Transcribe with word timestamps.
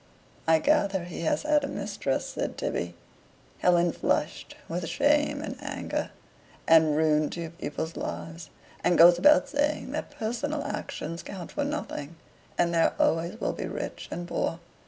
"I 0.47 0.57
gather 0.57 1.03
he 1.03 1.21
has 1.25 1.43
had 1.43 1.63
a 1.63 1.67
mistress," 1.67 2.29
said 2.29 2.57
Tibby. 2.57 2.95
Helen 3.59 3.91
flushed 3.91 4.55
with 4.67 4.87
shame 4.89 5.43
and 5.43 5.57
anger. 5.61 6.09
"And 6.67 6.97
ruined 6.97 7.33
two 7.33 7.51
people's 7.51 7.95
lives. 7.95 8.49
And 8.83 8.97
goes 8.97 9.19
about 9.19 9.47
saying 9.47 9.91
that 9.91 10.09
personal 10.09 10.63
actions 10.63 11.21
count 11.21 11.51
for 11.51 11.63
nothing, 11.63 12.15
and 12.57 12.73
there 12.73 12.95
always 12.97 13.39
will 13.39 13.53
be 13.53 13.67
rich 13.67 14.07
and 14.09 14.27
poor. 14.27 14.57